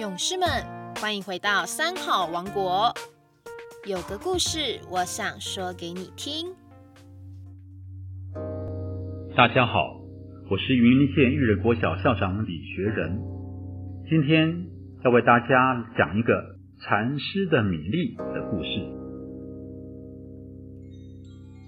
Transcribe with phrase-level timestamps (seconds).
[0.00, 0.48] 勇士们，
[0.98, 2.90] 欢迎回到三好王国。
[3.86, 6.46] 有个故事，我想说给你听。
[9.36, 10.00] 大家好，
[10.50, 13.20] 我是云林县育人国小校长李学仁。
[14.08, 14.64] 今天
[15.04, 18.80] 要为大家讲一个禅师的米粒的故事。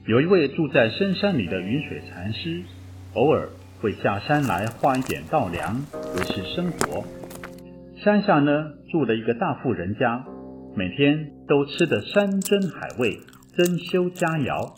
[0.09, 2.63] 有一位住在深山里的云水禅师，
[3.13, 3.51] 偶尔
[3.83, 5.85] 会下山来换一点稻粮
[6.17, 7.05] 维持生活。
[8.05, 10.25] 山下呢住了一个大富人家，
[10.75, 13.21] 每天都吃得山珍海味、
[13.57, 14.73] 珍馐佳肴。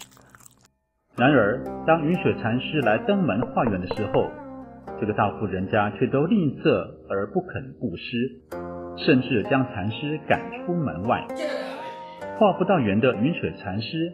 [1.16, 4.30] 然而，当云水禅师来登门化缘的时候，
[5.01, 6.68] 这个大富人家却都吝啬
[7.09, 8.42] 而不肯布施，
[8.98, 11.27] 甚至将禅师赶出门外。
[12.37, 14.12] 化不到缘的云水禅师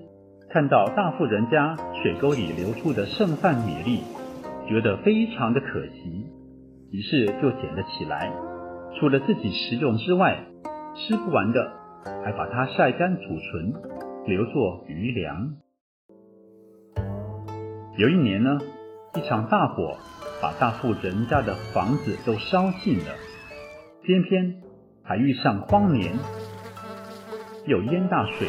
[0.51, 4.03] 看到大富人家水沟里流出的剩饭米粒，
[4.69, 6.27] 觉得非常的可惜，
[6.93, 8.31] 于是就捡了起来。
[9.01, 10.45] 除了自己食用之外，
[10.95, 11.73] 吃不完的
[12.23, 13.73] 还把它晒干储存，
[14.27, 15.55] 留作余粮。
[17.97, 18.59] 有一年呢，
[19.15, 19.97] 一场大火
[20.43, 23.15] 把大富人家的房子都烧尽了，
[24.03, 24.61] 偏偏
[25.03, 26.13] 还遇上荒年，
[27.67, 28.49] 又淹大水，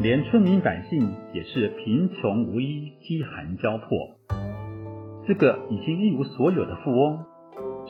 [0.00, 3.86] 连村民百姓也是贫穷无依、饥寒交迫。
[5.26, 7.26] 这个已经一无所有的富翁。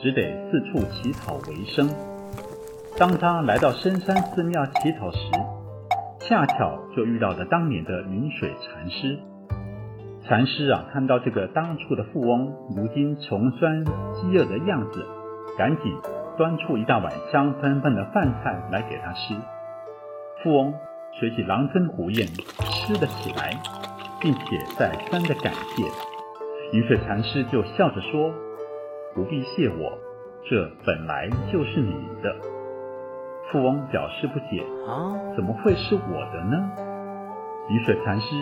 [0.01, 1.89] 只得四处乞讨为生。
[2.97, 5.19] 当他来到深山寺庙乞讨时，
[6.19, 9.19] 恰巧就遇到了当年的云水禅师。
[10.25, 15.05] 禅师啊，看到这个当初的富翁如今穷酸饥饿的样子，
[15.57, 15.97] 赶紧
[16.37, 19.35] 端出一大碗香喷喷的饭菜来给他吃。
[20.43, 20.73] 富翁
[21.19, 23.57] 随即狼吞虎咽吃了起来，
[24.21, 25.83] 并且再三的感谢。
[26.77, 28.31] 云水禅师就笑着说。
[29.15, 29.97] 不必谢我，
[30.49, 32.35] 这本来就是你的。
[33.51, 34.63] 富翁表示不解，
[35.35, 36.71] 怎么会是我的呢？
[37.69, 38.35] 雨水禅师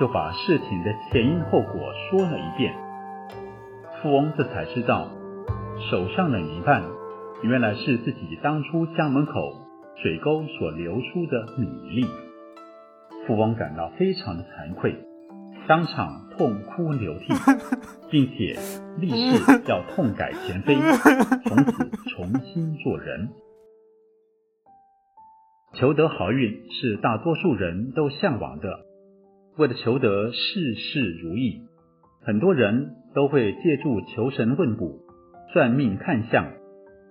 [0.00, 2.74] 就把事情的前因后果说了一遍。
[4.00, 5.08] 富翁这才知道，
[5.90, 6.82] 手上的泥饭
[7.42, 9.32] 原来是自己当初家门口
[10.02, 12.06] 水沟所流出的米粒。
[13.26, 14.96] 富翁感到非常的惭愧。
[15.68, 17.26] 当场痛哭流涕，
[18.10, 18.56] 并且
[19.00, 20.76] 立誓要痛改前非，
[21.44, 23.30] 从此重新做人。
[25.74, 28.86] 求得好运是大多数人都向往的。
[29.56, 31.62] 为了求得事事如意，
[32.22, 35.00] 很多人都会借助求神问卜、
[35.52, 36.52] 算命看相，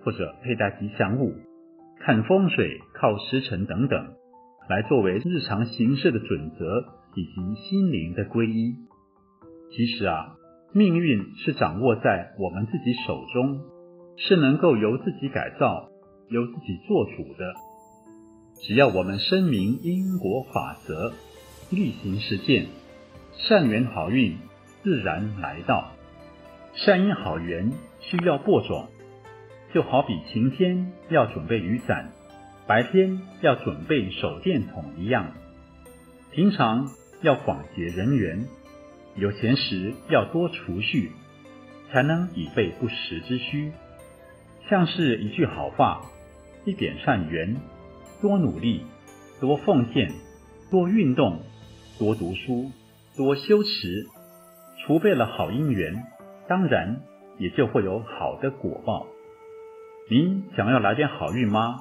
[0.03, 1.33] 或者佩戴吉祥物、
[1.99, 4.13] 看风水、靠时辰等等，
[4.69, 6.85] 来作为日常行事的准则。
[7.15, 8.75] 以及心灵的皈依。
[9.71, 10.35] 其实啊，
[10.73, 13.61] 命运是掌握在我们自己手中，
[14.17, 15.89] 是能够由自己改造、
[16.29, 17.53] 由自己做主的。
[18.61, 21.11] 只要我们声明因果法则，
[21.71, 22.67] 力行实践，
[23.33, 24.37] 善缘好运
[24.83, 25.91] 自然来到。
[26.73, 28.87] 善因好缘需要播种，
[29.73, 32.11] 就好比晴天要准备雨伞，
[32.67, 35.31] 白天要准备手电筒一样。
[36.31, 36.87] 平常。
[37.21, 38.45] 要广结人缘，
[39.15, 41.11] 有钱时要多储蓄，
[41.91, 43.71] 才能以备不时之需。
[44.69, 46.01] 像是一句好话，
[46.65, 47.55] 一点善缘，
[48.21, 48.85] 多努力，
[49.39, 50.11] 多奉献，
[50.71, 51.39] 多运动，
[51.99, 52.71] 多读书，
[53.15, 54.07] 多修持，
[54.83, 56.03] 储备了好姻缘，
[56.47, 57.01] 当然
[57.37, 59.07] 也就会有好的果报。
[60.09, 61.77] 您想要来点好运吗？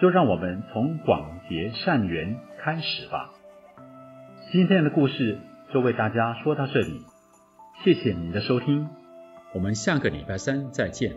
[0.00, 3.32] 就让我们从广结善缘开始吧。
[4.52, 5.38] 今天的故事
[5.74, 7.02] 就为大家说到这里，
[7.84, 8.88] 谢谢您的收听，
[9.52, 11.16] 我们下个礼拜三再见。